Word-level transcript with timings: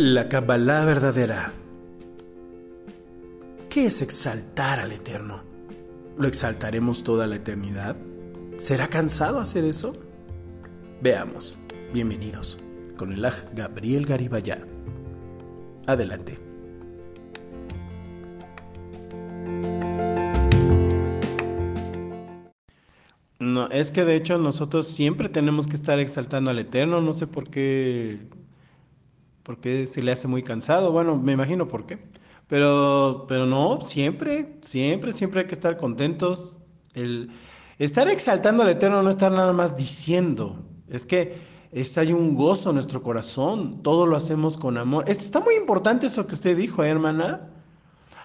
La 0.00 0.28
Kabbalah 0.28 0.84
verdadera. 0.84 1.52
¿Qué 3.68 3.86
es 3.86 4.00
exaltar 4.00 4.78
al 4.78 4.92
Eterno? 4.92 5.42
¿Lo 6.16 6.28
exaltaremos 6.28 7.02
toda 7.02 7.26
la 7.26 7.34
eternidad? 7.34 7.96
¿Será 8.58 8.86
cansado 8.86 9.40
hacer 9.40 9.64
eso? 9.64 9.96
Veamos. 11.02 11.58
Bienvenidos 11.92 12.60
con 12.96 13.12
el 13.12 13.24
Aj 13.24 13.52
Gabriel 13.52 14.06
Garibaya. 14.06 14.64
Adelante. 15.88 16.38
No, 23.40 23.68
es 23.70 23.90
que 23.90 24.04
de 24.04 24.14
hecho 24.14 24.38
nosotros 24.38 24.86
siempre 24.86 25.28
tenemos 25.28 25.66
que 25.66 25.74
estar 25.74 25.98
exaltando 25.98 26.52
al 26.52 26.60
Eterno, 26.60 27.00
no 27.00 27.12
sé 27.14 27.26
por 27.26 27.50
qué 27.50 28.20
porque 29.48 29.86
se 29.86 30.02
le 30.02 30.12
hace 30.12 30.28
muy 30.28 30.42
cansado. 30.42 30.92
Bueno, 30.92 31.16
me 31.16 31.32
imagino 31.32 31.66
por 31.68 31.86
qué. 31.86 31.98
Pero, 32.48 33.24
pero 33.26 33.46
no, 33.46 33.80
siempre, 33.80 34.58
siempre, 34.60 35.14
siempre 35.14 35.40
hay 35.40 35.46
que 35.46 35.54
estar 35.54 35.78
contentos. 35.78 36.58
El 36.92 37.30
estar 37.78 38.10
exaltando 38.10 38.62
al 38.62 38.68
Eterno 38.68 39.02
no 39.02 39.08
estar 39.08 39.32
nada 39.32 39.54
más 39.54 39.74
diciendo. 39.74 40.58
Es 40.90 41.06
que 41.06 41.38
es, 41.72 41.96
hay 41.96 42.12
un 42.12 42.34
gozo 42.34 42.68
en 42.68 42.74
nuestro 42.74 43.02
corazón. 43.02 43.82
Todo 43.82 44.04
lo 44.04 44.16
hacemos 44.16 44.58
con 44.58 44.76
amor. 44.76 45.08
Está 45.08 45.40
muy 45.40 45.54
importante 45.54 46.08
eso 46.08 46.26
que 46.26 46.34
usted 46.34 46.54
dijo, 46.54 46.84
¿eh, 46.84 46.90
hermana. 46.90 47.48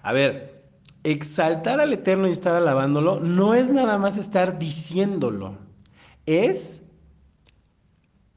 A 0.02 0.12
ver, 0.12 0.66
exaltar 1.06 1.80
al 1.80 1.94
Eterno 1.94 2.28
y 2.28 2.32
estar 2.32 2.54
alabándolo 2.54 3.22
no 3.22 3.54
es 3.54 3.72
nada 3.72 3.98
más 3.98 4.18
estar 4.18 4.60
diciéndolo. 4.60 5.56
Es... 6.26 6.84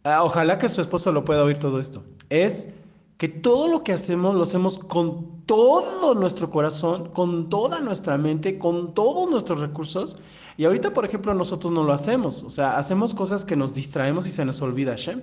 Ah, 0.05 0.23
ojalá 0.23 0.57
que 0.57 0.69
su 0.69 0.81
esposo 0.81 1.11
lo 1.11 1.25
pueda 1.25 1.43
oír 1.43 1.59
todo 1.59 1.81
esto 1.81 2.05
es 2.31 2.71
que 3.19 3.29
todo 3.29 3.69
lo 3.69 3.83
que 3.83 3.93
hacemos 3.93 4.35
lo 4.35 4.43
hacemos 4.43 4.79
con 4.79 5.45
todo 5.47 6.15
nuestro 6.15 6.51
corazón, 6.51 7.11
con 7.11 7.49
toda 7.49 7.81
nuestra 7.81 8.19
mente, 8.19 8.59
con 8.59 8.95
todos 8.95 9.31
nuestros 9.31 9.61
recursos. 9.61 10.19
Y 10.59 10.65
ahorita, 10.65 10.93
por 10.93 11.05
ejemplo, 11.05 11.33
nosotros 11.35 11.73
no 11.73 11.85
lo 11.85 11.93
hacemos. 11.93 12.43
O 12.43 12.51
sea, 12.51 12.77
hacemos 12.77 13.15
cosas 13.15 13.45
que 13.45 13.57
nos 13.57 13.75
distraemos 13.75 14.27
y 14.27 14.31
se 14.31 14.45
nos 14.45 14.61
olvida 14.61 14.93
Hashem. 14.93 15.23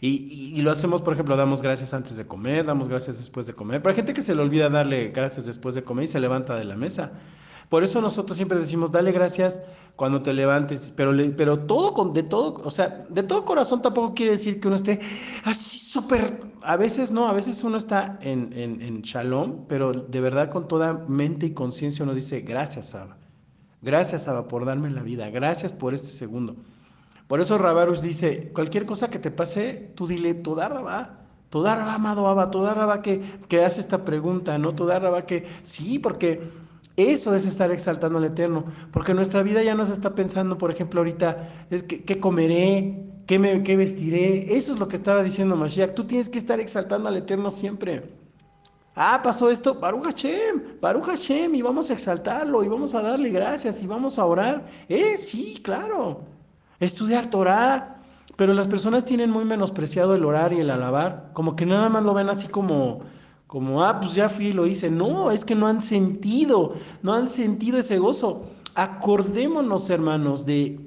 Y, 0.00 0.52
y, 0.54 0.60
lo 0.60 0.70
hacemos, 0.70 1.00
por 1.00 1.14
ejemplo, 1.14 1.36
damos 1.36 1.62
gracias 1.62 1.94
antes 1.94 2.18
de 2.18 2.26
comer, 2.26 2.66
damos 2.66 2.88
gracias 2.88 3.18
después 3.18 3.46
de 3.46 3.54
comer. 3.54 3.80
Pero 3.80 3.90
hay 3.90 3.96
gente 3.96 4.12
que 4.12 4.20
se 4.20 4.34
le 4.34 4.42
olvida 4.42 4.68
darle 4.68 5.08
gracias 5.08 5.46
después 5.46 5.74
de 5.74 5.82
comer 5.82 6.04
y 6.04 6.08
se 6.08 6.20
levanta 6.20 6.54
de 6.54 6.64
la 6.64 6.76
mesa. 6.76 7.12
Por 7.68 7.82
eso 7.82 8.00
nosotros 8.00 8.36
siempre 8.36 8.58
decimos, 8.58 8.92
dale 8.92 9.10
gracias 9.10 9.60
cuando 9.96 10.22
te 10.22 10.32
levantes, 10.32 10.92
pero, 10.94 11.12
pero 11.36 11.60
todo 11.60 11.94
con, 11.94 12.12
de 12.12 12.22
todo, 12.22 12.60
o 12.62 12.70
sea, 12.70 13.00
de 13.08 13.22
todo 13.22 13.44
corazón 13.44 13.82
tampoco 13.82 14.14
quiere 14.14 14.32
decir 14.32 14.60
que 14.60 14.68
uno 14.68 14.76
esté 14.76 15.00
así 15.44 15.78
súper, 15.78 16.42
a 16.62 16.76
veces 16.76 17.10
no, 17.10 17.28
a 17.28 17.32
veces 17.32 17.64
uno 17.64 17.76
está 17.76 18.18
en, 18.20 18.52
en, 18.52 18.82
en 18.82 19.02
shalom, 19.02 19.64
pero 19.66 19.92
de 19.92 20.20
verdad 20.20 20.50
con 20.50 20.68
toda 20.68 20.92
mente 21.08 21.46
y 21.46 21.54
conciencia 21.54 22.04
uno 22.04 22.14
dice, 22.14 22.42
gracias, 22.42 22.94
Abba, 22.94 23.16
gracias, 23.82 24.28
Abba, 24.28 24.46
por 24.46 24.64
darme 24.64 24.90
la 24.90 25.02
vida, 25.02 25.30
gracias 25.30 25.72
por 25.72 25.94
este 25.94 26.08
segundo. 26.08 26.56
Por 27.26 27.40
eso 27.40 27.58
Rabarus 27.58 28.02
dice, 28.02 28.52
cualquier 28.52 28.86
cosa 28.86 29.10
que 29.10 29.18
te 29.18 29.32
pase, 29.32 29.92
tú 29.96 30.06
dile, 30.06 30.34
toda 30.34 30.68
Rabá, 30.68 31.24
toda 31.50 31.74
Rabá, 31.74 31.94
amado 31.94 32.28
Abba, 32.28 32.50
toda 32.50 32.74
Rabá 32.74 33.02
que, 33.02 33.22
que 33.48 33.64
hace 33.64 33.80
esta 33.80 34.04
pregunta, 34.04 34.58
¿no? 34.58 34.74
Toda 34.74 34.98
Rabá 35.00 35.26
que, 35.26 35.46
sí, 35.64 35.98
porque 35.98 36.66
eso 36.96 37.34
es 37.34 37.46
estar 37.46 37.70
exaltando 37.70 38.18
al 38.18 38.24
Eterno, 38.24 38.64
porque 38.90 39.12
nuestra 39.14 39.42
vida 39.42 39.62
ya 39.62 39.74
no 39.74 39.84
se 39.84 39.92
está 39.92 40.14
pensando, 40.14 40.56
por 40.56 40.70
ejemplo, 40.70 41.00
ahorita, 41.00 41.66
es 41.70 41.82
que, 41.82 42.04
¿qué 42.04 42.18
comeré? 42.18 43.04
¿Qué, 43.26 43.38
me, 43.38 43.62
¿Qué 43.62 43.76
vestiré? 43.76 44.56
Eso 44.56 44.72
es 44.72 44.78
lo 44.78 44.88
que 44.88 44.96
estaba 44.96 45.22
diciendo 45.22 45.56
Mashiach. 45.56 45.94
Tú 45.94 46.04
tienes 46.04 46.28
que 46.28 46.38
estar 46.38 46.60
exaltando 46.60 47.08
al 47.08 47.16
Eterno 47.16 47.50
siempre. 47.50 48.14
Ah, 48.94 49.20
pasó 49.22 49.50
esto, 49.50 49.74
Baruch 49.74 50.04
Hashem, 50.04 50.80
Baruch 50.80 51.04
Hashem, 51.04 51.54
y 51.54 51.60
vamos 51.60 51.90
a 51.90 51.92
exaltarlo, 51.92 52.64
y 52.64 52.68
vamos 52.68 52.94
a 52.94 53.02
darle 53.02 53.28
gracias, 53.28 53.82
y 53.82 53.86
vamos 53.86 54.18
a 54.18 54.24
orar. 54.24 54.64
Eh, 54.88 55.18
sí, 55.18 55.60
claro. 55.62 56.24
Estudiar 56.80 57.28
Torah. 57.28 57.92
Pero 58.36 58.52
las 58.52 58.68
personas 58.68 59.04
tienen 59.04 59.30
muy 59.30 59.44
menospreciado 59.44 60.14
el 60.14 60.24
orar 60.24 60.52
y 60.52 60.60
el 60.60 60.70
alabar, 60.70 61.30
como 61.32 61.56
que 61.56 61.64
nada 61.64 61.88
más 61.88 62.04
lo 62.04 62.12
ven 62.12 62.28
así 62.28 62.48
como, 62.48 63.00
como, 63.46 63.84
ah, 63.84 64.00
pues 64.00 64.14
ya 64.14 64.28
fui 64.28 64.48
y 64.48 64.52
lo 64.52 64.66
hice. 64.66 64.90
No, 64.90 65.30
es 65.30 65.44
que 65.44 65.54
no 65.54 65.66
han 65.66 65.80
sentido, 65.80 66.74
no 67.02 67.14
han 67.14 67.28
sentido 67.28 67.78
ese 67.78 67.98
gozo. 67.98 68.44
Acordémonos, 68.74 69.88
hermanos, 69.88 70.44
de, 70.46 70.80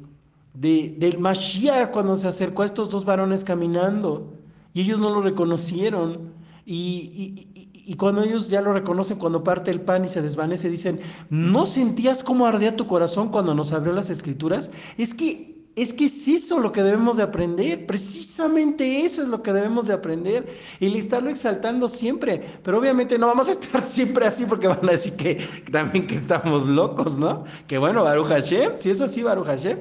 de, 0.54 0.96
del 0.98 1.20
Mashiach 1.20 1.92
cuando 1.92 2.16
se 2.18 2.28
acercó 2.28 2.64
a 2.64 2.66
estos 2.66 2.90
dos 2.90 3.06
varones 3.06 3.44
caminando 3.44 4.34
y 4.74 4.82
ellos 4.82 5.00
no 5.00 5.10
lo 5.10 5.22
reconocieron. 5.22 6.34
Y, 6.66 7.48
y, 7.56 7.94
cuando 7.96 8.22
ellos 8.22 8.50
ya 8.50 8.62
lo 8.62 8.74
reconocen, 8.74 9.18
cuando 9.18 9.44
parte 9.44 9.72
el 9.72 9.82
pan 9.82 10.06
y 10.06 10.08
se 10.08 10.22
desvanece, 10.22 10.70
dicen, 10.70 11.00
¿no 11.32 11.66
sentías 11.66 12.24
cómo 12.24 12.46
ardía 12.46 12.76
tu 12.76 12.86
corazón 12.86 13.30
cuando 13.30 13.56
nos 13.56 13.72
abrió 13.72 13.94
las 13.94 14.12
escrituras? 14.12 14.70
Es 14.96 15.16
que 15.16 15.59
es 15.76 15.94
que 15.94 16.06
es 16.06 16.28
eso 16.28 16.60
lo 16.60 16.72
que 16.72 16.84
debemos 16.84 17.18
de 17.18 17.24
aprender, 17.24 17.86
precisamente 17.86 19.06
eso 19.06 19.22
es 19.22 19.28
lo 19.28 19.42
que 19.42 19.54
debemos 19.54 19.88
de 19.88 19.94
aprender 19.94 20.46
y 20.80 20.90
le 20.90 21.00
estarlo 21.00 21.30
exaltando 21.30 21.88
siempre, 21.88 22.60
pero 22.64 22.80
obviamente 22.80 23.18
no 23.18 23.28
vamos 23.28 23.48
a 23.48 23.52
estar 23.52 23.84
siempre 23.86 24.26
así 24.26 24.46
porque 24.46 24.68
van 24.68 24.88
a 24.88 24.92
decir 24.92 25.16
que, 25.16 25.36
también 25.72 26.08
que 26.08 26.16
estamos 26.16 26.66
locos, 26.66 27.18
¿no? 27.18 27.46
Que 27.68 27.78
bueno, 27.78 28.04
Baruch 28.04 28.28
Hashem, 28.28 28.74
si 28.76 28.90
es 28.90 29.02
así, 29.02 29.24
Baruch 29.24 29.46
Hashem. 29.46 29.80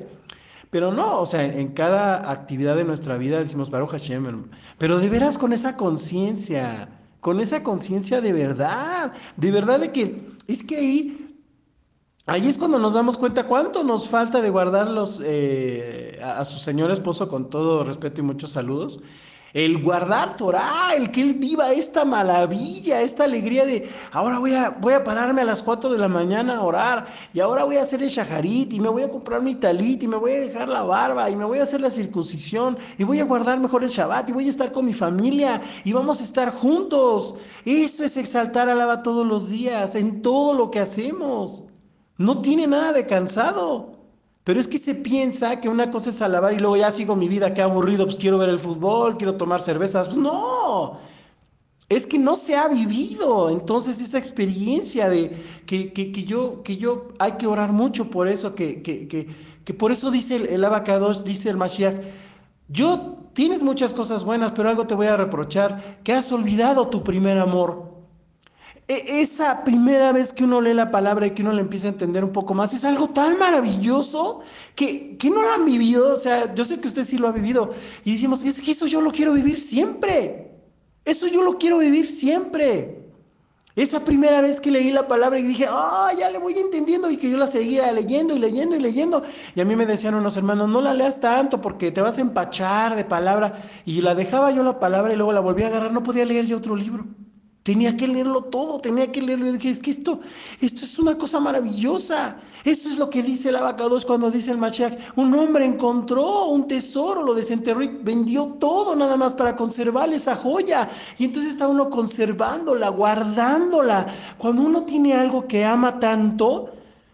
Pero 0.71 0.93
no, 0.93 1.21
o 1.21 1.27
sea, 1.27 1.44
en 1.44 1.69
cada 1.69 2.31
actividad 2.31 2.77
de 2.77 2.84
nuestra 2.84 3.16
vida 3.16 3.38
decimos 3.38 3.71
Baruch 3.71 3.91
Hashem, 3.91 4.44
pero 4.77 4.98
de 4.98 5.09
veras 5.09 5.38
con 5.38 5.54
esa 5.54 5.77
conciencia, 5.77 6.91
con 7.21 7.41
esa 7.41 7.62
conciencia 7.62 8.21
de 8.21 8.34
verdad, 8.34 9.15
de 9.37 9.50
verdad 9.50 9.81
de 9.81 9.93
que 9.93 10.28
es 10.47 10.62
que 10.62 10.77
ahí 10.77 11.28
Ahí 12.28 12.47
es 12.47 12.59
cuando 12.59 12.78
nos 12.78 12.93
damos 12.93 13.16
cuenta 13.16 13.44
cuánto 13.44 13.83
nos 13.83 14.06
falta 14.06 14.43
de 14.43 14.50
guardarlos 14.50 15.22
eh, 15.25 16.21
a, 16.22 16.44
su 16.44 16.59
señor 16.59 16.91
esposo 16.91 17.27
con 17.27 17.49
todo 17.49 17.83
respeto 17.84 18.21
y 18.21 18.25
muchos 18.25 18.50
saludos. 18.50 19.00
El 19.55 19.83
guardar 19.83 20.37
Torah, 20.37 20.91
el 20.94 21.11
que 21.11 21.22
él 21.22 21.33
viva 21.33 21.72
esta 21.72 22.05
maravilla, 22.05 23.00
esta 23.00 23.25
alegría 23.25 23.65
de 23.65 23.89
ahora 24.12 24.41
voy 24.41 24.53
a, 24.53 24.69
voy 24.69 24.93
a 24.93 25.03
pararme 25.03 25.41
a 25.41 25.47
las 25.47 25.62
4 25.62 25.89
de 25.89 25.99
la 25.99 26.09
mañana 26.09 26.56
a 26.56 26.65
orar 26.65 27.06
y 27.33 27.41
ahora 27.41 27.65
voy 27.65 27.78
a 27.78 27.83
hacer 27.83 28.03
el 28.03 28.11
shaharit 28.11 28.75
y 28.75 28.78
me 28.78 28.91
voy 28.91 29.05
a 29.05 29.10
comprar 29.10 29.41
mi 29.41 29.55
talit 29.55 30.03
y 30.03 30.06
me 30.06 30.19
voy 30.19 30.33
a 30.33 30.41
dejar 30.41 30.69
la 30.69 30.83
barba 30.83 31.31
y 31.31 31.34
me 31.34 31.47
voy 31.47 31.60
a 31.60 31.62
hacer 31.62 31.81
la 31.81 31.89
circuncisión 31.89 32.77
y 32.99 33.05
voy 33.05 33.21
a 33.21 33.25
guardar 33.25 33.59
mejor 33.59 33.84
el 33.84 33.89
Shabbat 33.89 34.28
y 34.28 34.33
voy 34.34 34.49
a 34.49 34.50
estar 34.50 34.71
con 34.71 34.84
mi 34.84 34.93
familia 34.93 35.62
y 35.83 35.95
vamos 35.95 36.21
a 36.21 36.25
estar 36.25 36.53
juntos. 36.53 37.37
Eso 37.65 38.05
es 38.05 38.19
exaltar 38.19 38.69
alaba 38.69 39.03
todos 39.03 39.27
los 39.27 39.49
días 39.49 39.95
en 39.95 40.21
todo 40.21 40.53
lo 40.53 40.71
que 40.71 40.81
hacemos. 40.81 41.67
No 42.18 42.42
tiene 42.42 42.66
nada 42.66 42.92
de 42.92 43.06
cansado. 43.06 43.92
Pero 44.44 44.60
es 44.60 44.68
que 44.68 44.78
se 44.78 44.94
piensa 44.94 45.60
que 45.60 45.68
una 45.68 45.90
cosa 45.90 46.10
es 46.10 46.22
alabar 46.22 46.54
y 46.54 46.58
luego 46.58 46.76
ya 46.76 46.90
sigo 46.90 47.14
mi 47.14 47.28
vida, 47.28 47.52
qué 47.52 47.60
aburrido, 47.60 48.06
pues 48.06 48.16
quiero 48.16 48.38
ver 48.38 48.48
el 48.48 48.58
fútbol, 48.58 49.18
quiero 49.18 49.36
tomar 49.36 49.60
cervezas. 49.60 50.08
Pues 50.08 50.18
no, 50.18 50.98
es 51.88 52.06
que 52.06 52.18
no 52.18 52.34
se 52.36 52.56
ha 52.56 52.68
vivido. 52.68 53.50
Entonces 53.50 54.00
esa 54.00 54.18
experiencia 54.18 55.08
de 55.08 55.36
que, 55.66 55.92
que, 55.92 56.12
que 56.12 56.24
yo, 56.24 56.62
que 56.62 56.76
yo 56.78 57.08
hay 57.18 57.32
que 57.32 57.46
orar 57.46 57.72
mucho 57.72 58.10
por 58.10 58.26
eso, 58.28 58.54
que, 58.54 58.82
que 58.82 59.74
por 59.74 59.92
eso 59.92 60.10
dice 60.10 60.36
el, 60.36 60.46
el 60.46 60.64
abacados, 60.64 61.24
dice 61.24 61.50
el 61.50 61.58
Mashiach, 61.58 61.96
yo 62.68 63.18
tienes 63.34 63.62
muchas 63.62 63.92
cosas 63.92 64.24
buenas, 64.24 64.52
pero 64.52 64.68
algo 64.68 64.86
te 64.86 64.94
voy 64.94 65.06
a 65.08 65.16
reprochar, 65.16 66.00
que 66.02 66.12
has 66.12 66.32
olvidado 66.32 66.88
tu 66.88 67.04
primer 67.04 67.38
amor. 67.38 67.88
E, 68.88 69.21
esa 69.21 69.65
primera 69.65 70.12
vez 70.12 70.32
que 70.32 70.44
uno 70.44 70.62
lee 70.62 70.72
la 70.72 70.91
palabra 70.91 71.26
y 71.26 71.32
que 71.32 71.43
uno 71.43 71.53
la 71.53 71.60
empieza 71.60 71.88
a 71.88 71.91
entender 71.91 72.25
un 72.25 72.32
poco 72.32 72.54
más, 72.54 72.72
es 72.72 72.84
algo 72.84 73.10
tan 73.10 73.38
maravilloso 73.38 74.41
que, 74.75 75.19
que 75.19 75.28
no 75.28 75.43
lo 75.43 75.50
han 75.50 75.66
vivido. 75.66 76.16
O 76.16 76.19
sea, 76.19 76.54
yo 76.54 76.65
sé 76.65 76.81
que 76.81 76.88
usted 76.88 77.04
sí 77.04 77.19
lo 77.19 77.28
ha 77.28 77.32
vivido. 77.32 77.74
Y 78.04 78.12
decimos, 78.12 78.42
es 78.45 78.60
que 78.62 78.71
eso 78.72 78.86
yo 78.86 79.03
lo 79.03 79.12
quiero 79.12 79.34
vivir 79.34 79.57
siempre. 79.57 80.53
Eso 81.04 81.27
yo 81.27 81.42
lo 81.42 81.59
quiero 81.59 81.78
vivir 81.78 82.07
siempre. 82.07 82.98
Esa 83.77 84.04
primera 84.04 84.41
vez 84.41 84.60
que 84.60 84.72
leí 84.72 84.91
la 84.91 85.07
palabra 85.07 85.39
y 85.39 85.42
dije, 85.45 85.66
ah, 85.68 86.10
ya 86.18 86.30
le 86.30 86.39
voy 86.39 86.54
entendiendo 86.54 87.09
y 87.10 87.16
que 87.16 87.30
yo 87.30 87.36
la 87.36 87.47
seguía 87.47 87.92
leyendo 87.92 88.34
y 88.34 88.39
leyendo 88.41 88.74
y 88.74 88.80
leyendo. 88.80 89.22
Y 89.54 89.60
a 89.60 89.65
mí 89.65 89.77
me 89.77 89.86
decían 89.86 90.15
unos 90.15 90.36
hermanos, 90.36 90.68
no 90.68 90.80
la 90.80 90.95
leas 90.95 91.21
tanto 91.21 91.60
porque 91.60 91.92
te 91.92 92.01
vas 92.01 92.18
a 92.18 92.22
empachar 92.22 92.97
de 92.97 93.04
palabra. 93.04 93.62
Y 93.84 94.01
la 94.01 94.15
dejaba 94.15 94.51
yo 94.51 94.65
la 94.65 94.80
palabra 94.80 95.12
y 95.12 95.16
luego 95.16 95.33
la 95.33 95.41
volví 95.41 95.62
a 95.62 95.68
agarrar, 95.68 95.92
no 95.92 96.03
podía 96.03 96.24
leer 96.24 96.47
yo 96.47 96.57
otro 96.57 96.74
libro. 96.74 97.04
Tenía 97.68 97.98
que 97.98 98.09
leerlo 98.09 98.44
todo, 98.44 98.80
tenía 98.80 99.12
que 99.12 99.20
leerlo. 99.20 99.47
Y 99.47 99.53
dije, 99.53 99.68
es 99.68 99.78
que 99.78 99.91
esto, 99.91 100.20
esto 100.59 100.86
es 100.86 100.98
una 100.98 101.18
cosa 101.18 101.38
maravillosa. 101.38 102.41
Esto 102.65 102.88
es 102.88 102.97
lo 102.97 103.10
que 103.10 103.22
dice 103.22 103.50
el 103.50 103.56
abacados 103.56 104.06
cuando 104.06 104.30
dice 104.30 104.53
el 104.53 104.56
Mashiach. 104.56 104.98
Un 105.16 105.34
hombre 105.34 105.66
encontró 105.66 106.47
un 106.47 106.66
tesoro, 106.66 107.22
lo 107.22 107.34
desenterró 107.34 107.82
y 107.82 107.88
vendió 107.88 108.56
todo 108.59 108.97
nada 108.97 109.18
más 109.18 109.34
para 109.34 109.54
conservar 109.54 110.10
esa 110.10 110.34
joya. 110.34 110.88
Y 111.18 111.26
entonces 111.26 111.53
está 111.53 111.68
uno 111.68 111.91
conservándola, 111.91 112.88
guardándola. 112.88 114.14
Cuando 114.38 114.62
uno 114.62 114.84
tiene 114.84 115.12
algo 115.12 115.47
que 115.47 115.62
ama 115.62 116.00
tanto, 116.00 116.71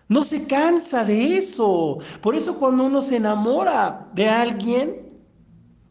no 0.06 0.22
se 0.22 0.46
cansa 0.46 1.04
de 1.04 1.36
eso. 1.36 1.98
Por 2.20 2.36
eso 2.36 2.60
cuando 2.60 2.84
uno 2.84 3.02
se 3.02 3.16
enamora 3.16 4.06
de 4.14 4.28
alguien, 4.28 5.02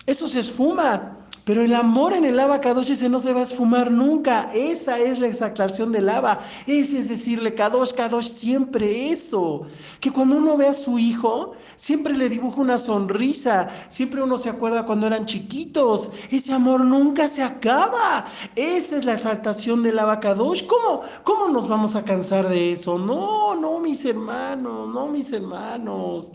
eso 0.06 0.26
se 0.26 0.40
esfuma. 0.40 1.13
Pero 1.46 1.62
el 1.62 1.76
amor 1.76 2.14
en 2.14 2.24
el 2.24 2.40
abacadosh 2.40 2.92
ese 2.92 3.10
no 3.10 3.20
se 3.20 3.34
va 3.34 3.42
a 3.42 3.44
esfumar 3.44 3.92
nunca. 3.92 4.50
Esa 4.54 4.98
es 5.00 5.20
la 5.20 5.28
exaltación 5.28 5.92
del 5.92 6.08
Abba. 6.08 6.40
Ese 6.66 7.00
es 7.00 7.10
decirle 7.10 7.54
Kadosh, 7.54 7.94
Kadosh, 7.94 8.28
siempre 8.28 9.10
eso. 9.10 9.64
Que 10.00 10.10
cuando 10.10 10.38
uno 10.38 10.56
ve 10.56 10.68
a 10.68 10.74
su 10.74 10.98
hijo, 11.00 11.52
siempre 11.76 12.14
le 12.14 12.30
dibuja 12.30 12.62
una 12.62 12.78
sonrisa. 12.78 13.70
Siempre 13.90 14.24
uno 14.24 14.38
se 14.38 14.50
acuerda 14.50 14.86
cuando 14.86 15.08
eran 15.08 15.26
chiquitos. 15.26 16.12
Ese 16.32 16.54
amor 16.54 16.86
nunca 16.86 17.28
se 17.28 17.44
acaba. 17.44 18.26
Esa 18.56 18.98
es 18.98 19.04
la 19.04 19.16
exaltación 19.16 19.84
del 19.84 20.00
abacadosh. 20.00 20.66
¿Cómo, 20.66 21.02
¿Cómo 21.26 21.50
nos 21.50 21.68
vamos 21.68 21.98
a 21.98 22.06
cansar 22.06 22.48
de 22.48 22.72
eso? 22.72 22.98
No, 22.98 23.54
no, 23.56 23.80
mis 23.80 24.06
hermanos, 24.06 24.88
no, 24.94 25.08
mis 25.08 25.34
hermanos. 25.34 26.32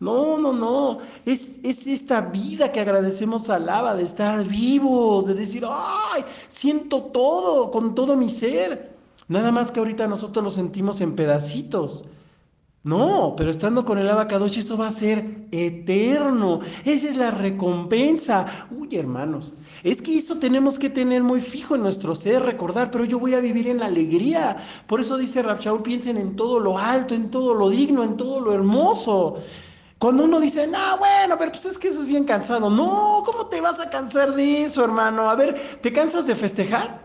No, 0.00 0.38
no, 0.38 0.52
no. 0.54 0.98
Es, 1.26 1.60
es 1.62 1.86
esta 1.86 2.22
vida 2.22 2.72
que 2.72 2.80
agradecemos 2.80 3.50
al 3.50 3.68
Abba, 3.68 3.94
de 3.94 4.02
estar 4.02 4.42
vivos, 4.46 5.26
de 5.26 5.34
decir, 5.34 5.64
ay, 5.68 6.24
siento 6.48 7.04
todo, 7.04 7.70
con 7.70 7.94
todo 7.94 8.16
mi 8.16 8.30
ser. 8.30 8.96
Nada 9.28 9.52
más 9.52 9.70
que 9.70 9.78
ahorita 9.78 10.06
nosotros 10.08 10.42
lo 10.42 10.50
sentimos 10.50 11.02
en 11.02 11.14
pedacitos. 11.14 12.04
No, 12.82 13.34
pero 13.36 13.50
estando 13.50 13.84
con 13.84 13.98
el 13.98 14.08
abacadosh 14.08 14.56
esto 14.56 14.78
va 14.78 14.86
a 14.86 14.90
ser 14.90 15.46
eterno. 15.50 16.60
Esa 16.86 17.08
es 17.10 17.16
la 17.16 17.30
recompensa. 17.30 18.68
Uy, 18.70 18.96
hermanos, 18.96 19.52
es 19.82 20.00
que 20.00 20.16
eso 20.16 20.38
tenemos 20.38 20.78
que 20.78 20.88
tener 20.88 21.22
muy 21.22 21.42
fijo 21.42 21.74
en 21.74 21.82
nuestro 21.82 22.14
ser, 22.14 22.42
recordar, 22.42 22.90
pero 22.90 23.04
yo 23.04 23.18
voy 23.18 23.34
a 23.34 23.40
vivir 23.40 23.68
en 23.68 23.80
la 23.80 23.86
alegría. 23.86 24.56
Por 24.86 25.00
eso 25.00 25.18
dice 25.18 25.42
Rabshaul, 25.42 25.82
piensen 25.82 26.16
en 26.16 26.36
todo 26.36 26.58
lo 26.58 26.78
alto, 26.78 27.14
en 27.14 27.30
todo 27.30 27.52
lo 27.52 27.68
digno, 27.68 28.02
en 28.02 28.16
todo 28.16 28.40
lo 28.40 28.54
hermoso. 28.54 29.36
Cuando 30.00 30.24
uno 30.24 30.40
dice, 30.40 30.66
no, 30.66 30.96
bueno, 30.96 31.36
pero 31.38 31.52
pues 31.52 31.66
es 31.66 31.76
que 31.76 31.88
eso 31.88 32.00
es 32.00 32.06
bien 32.06 32.24
cansado. 32.24 32.70
No, 32.70 33.22
¿cómo 33.26 33.48
te 33.48 33.60
vas 33.60 33.78
a 33.80 33.90
cansar 33.90 34.34
de 34.34 34.62
eso, 34.62 34.82
hermano? 34.82 35.28
A 35.28 35.34
ver, 35.34 35.78
¿te 35.82 35.92
cansas 35.92 36.26
de 36.26 36.34
festejar? 36.34 37.02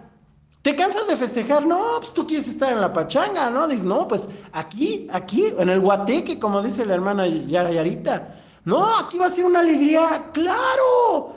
¿Te 0.62 0.78
cansas 0.78 1.06
de 1.10 1.18
festejar? 1.18 1.66
No, 1.66 1.78
pues 2.00 2.14
tú 2.14 2.26
quieres 2.26 2.48
estar 2.48 2.72
en 2.72 2.80
la 2.80 2.94
pachanga, 2.94 3.50
¿no? 3.50 3.68
Dices, 3.68 3.86
no, 3.86 4.08
pues 4.08 4.30
aquí, 4.54 5.10
aquí, 5.12 5.54
en 5.60 5.68
el 5.68 5.82
guateque, 5.82 6.40
como 6.40 6.64
dice 6.64 6.86
la 6.86 6.94
hermana 6.94 7.28
Yara 7.28 7.70
Yarita. 7.70 8.34
No, 8.64 8.86
aquí 9.00 9.18
va 9.18 9.26
a 9.26 9.30
ser 9.30 9.44
una 9.44 9.60
alegría, 9.60 10.32
claro. 10.32 11.35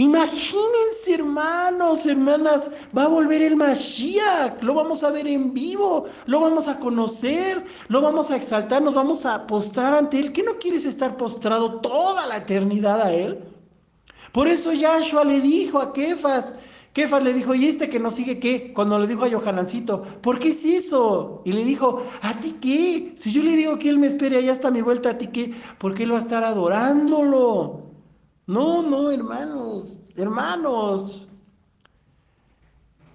Imagínense, 0.00 1.12
hermanos, 1.12 2.06
hermanas, 2.06 2.70
va 2.96 3.04
a 3.04 3.08
volver 3.08 3.42
el 3.42 3.54
Mashiach, 3.54 4.62
lo 4.62 4.72
vamos 4.72 5.04
a 5.04 5.10
ver 5.10 5.26
en 5.26 5.52
vivo, 5.52 6.06
lo 6.24 6.40
vamos 6.40 6.68
a 6.68 6.78
conocer, 6.78 7.62
lo 7.88 8.00
vamos 8.00 8.30
a 8.30 8.36
exaltar, 8.36 8.80
nos 8.80 8.94
vamos 8.94 9.26
a 9.26 9.46
postrar 9.46 9.92
ante 9.92 10.18
Él. 10.18 10.32
¿Qué 10.32 10.42
no 10.42 10.56
quieres 10.56 10.86
estar 10.86 11.18
postrado 11.18 11.80
toda 11.82 12.26
la 12.26 12.38
eternidad 12.38 13.02
a 13.02 13.12
Él? 13.12 13.40
Por 14.32 14.48
eso 14.48 14.72
Yahshua 14.72 15.22
le 15.22 15.38
dijo 15.38 15.78
a 15.78 15.92
Kefas, 15.92 16.54
Kefas 16.94 17.22
le 17.22 17.34
dijo, 17.34 17.54
¿y 17.54 17.66
este 17.66 17.90
que 17.90 18.00
nos 18.00 18.14
sigue 18.14 18.40
qué? 18.40 18.72
Cuando 18.72 18.98
le 18.98 19.06
dijo 19.06 19.26
a 19.26 19.30
Johanancito, 19.30 20.02
¿por 20.22 20.38
qué 20.38 20.48
es 20.48 20.64
eso? 20.64 21.42
Y 21.44 21.52
le 21.52 21.62
dijo, 21.62 22.02
¿a 22.22 22.40
ti 22.40 22.56
qué? 22.58 23.12
Si 23.16 23.32
yo 23.32 23.42
le 23.42 23.54
digo 23.54 23.78
que 23.78 23.90
Él 23.90 23.98
me 23.98 24.06
espere 24.06 24.38
allá 24.38 24.52
hasta 24.52 24.70
mi 24.70 24.80
vuelta, 24.80 25.10
¿a 25.10 25.18
ti 25.18 25.26
qué? 25.26 25.52
Porque 25.76 26.04
Él 26.04 26.12
va 26.14 26.16
a 26.16 26.22
estar 26.22 26.42
adorándolo. 26.42 27.89
No, 28.50 28.82
no, 28.82 29.12
hermanos, 29.12 30.02
hermanos. 30.16 31.28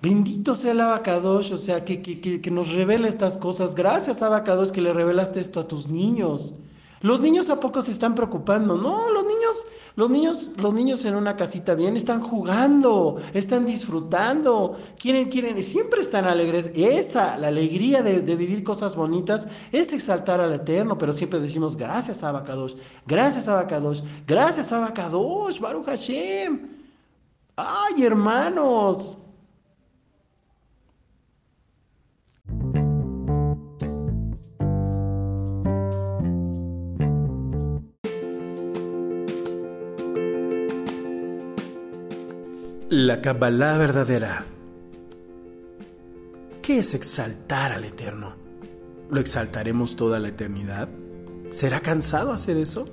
Bendito 0.01 0.55
sea 0.55 0.71
el 0.71 0.79
abacadosh, 0.79 1.51
o 1.51 1.57
sea, 1.57 1.83
que, 1.83 2.01
que, 2.01 2.51
nos 2.51 2.71
revela 2.71 3.09
estas 3.09 3.35
cosas. 3.35 3.75
Gracias, 3.75 4.21
abacadosh, 4.21 4.69
que 4.69 4.79
le 4.79 4.93
revelaste 4.93 5.41
esto 5.41 5.59
a 5.59 5.67
tus 5.67 5.89
niños. 5.89 6.55
Los 7.01 7.19
niños 7.19 7.49
a 7.49 7.59
poco 7.59 7.81
se 7.81 7.91
están 7.91 8.15
preocupando. 8.15 8.77
No, 8.77 9.11
los 9.11 9.25
niños, 9.25 9.65
los 9.95 10.09
niños, 10.09 10.51
los 10.57 10.73
niños 10.73 11.05
en 11.05 11.15
una 11.15 11.37
casita 11.37 11.73
bien 11.73 11.95
están 11.95 12.21
jugando, 12.21 13.21
están 13.33 13.65
disfrutando, 13.65 14.77
quieren, 14.99 15.29
quieren, 15.29 15.61
siempre 15.63 16.01
están 16.01 16.25
alegres. 16.25 16.71
Esa, 16.75 17.37
la 17.37 17.47
alegría 17.47 18.01
de, 18.01 18.19
vivir 18.35 18.63
cosas 18.65 18.95
bonitas, 18.95 19.47
es 19.71 19.93
exaltar 19.93 20.41
al 20.41 20.53
Eterno, 20.53 20.97
pero 20.97 21.13
siempre 21.13 21.39
decimos 21.39 21.77
gracias 21.77 22.23
Abacadosh, 22.23 22.75
gracias 23.07 23.47
Abacadosh, 23.47 24.01
gracias 24.27 24.71
Abacadosh, 24.73 25.61
Baruch 25.61 25.85
Hashem. 25.85 26.69
Ay, 27.55 28.03
hermanos. 28.03 29.17
La 42.97 43.19
Kabbalah 43.19 43.77
verdadera. 43.77 44.45
¿Qué 46.61 46.77
es 46.77 46.93
exaltar 46.93 47.73
al 47.73 47.83
Eterno? 47.83 48.37
¿Lo 49.11 49.19
exaltaremos 49.19 49.97
toda 49.97 50.17
la 50.17 50.29
eternidad? 50.29 50.87
¿Será 51.49 51.81
cansado 51.81 52.31
hacer 52.31 52.55
eso? 52.55 52.87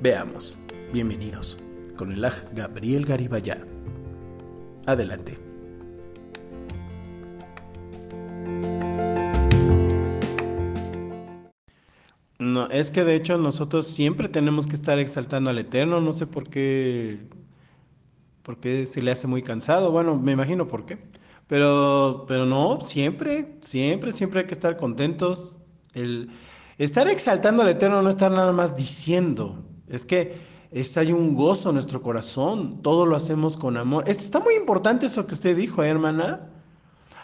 Veamos. 0.00 0.56
Bienvenidos 0.92 1.58
con 1.96 2.12
el 2.12 2.24
Aj 2.24 2.44
Gabriel 2.54 3.04
Garibaya. 3.04 3.66
Adelante. 4.86 5.36
No, 12.38 12.70
es 12.70 12.92
que 12.92 13.02
de 13.02 13.16
hecho 13.16 13.36
nosotros 13.36 13.88
siempre 13.88 14.28
tenemos 14.28 14.68
que 14.68 14.76
estar 14.76 15.00
exaltando 15.00 15.50
al 15.50 15.58
Eterno, 15.58 16.00
no 16.00 16.12
sé 16.12 16.28
por 16.28 16.48
qué 16.48 17.41
porque 18.42 18.86
se 18.86 19.02
le 19.02 19.10
hace 19.10 19.26
muy 19.26 19.42
cansado. 19.42 19.90
Bueno, 19.90 20.18
me 20.18 20.32
imagino 20.32 20.68
por 20.68 20.84
qué. 20.86 20.98
Pero, 21.46 22.24
pero 22.28 22.46
no, 22.46 22.80
siempre, 22.80 23.58
siempre, 23.62 24.12
siempre 24.12 24.40
hay 24.40 24.46
que 24.46 24.54
estar 24.54 24.76
contentos. 24.76 25.58
El 25.94 26.30
estar 26.78 27.08
exaltando 27.08 27.62
al 27.62 27.68
Eterno 27.68 28.02
no 28.02 28.08
estar 28.08 28.30
nada 28.30 28.52
más 28.52 28.76
diciendo. 28.76 29.64
Es 29.88 30.06
que 30.06 30.40
es, 30.70 30.96
hay 30.96 31.12
un 31.12 31.34
gozo 31.34 31.70
en 31.70 31.74
nuestro 31.74 32.02
corazón. 32.02 32.82
Todo 32.82 33.06
lo 33.06 33.16
hacemos 33.16 33.56
con 33.56 33.76
amor. 33.76 34.08
Está 34.08 34.40
muy 34.40 34.54
importante 34.54 35.06
eso 35.06 35.26
que 35.26 35.34
usted 35.34 35.56
dijo, 35.56 35.82
¿eh, 35.82 35.88
hermana. 35.88 36.48